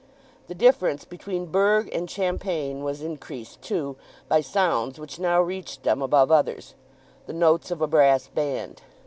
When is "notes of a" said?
7.33-7.87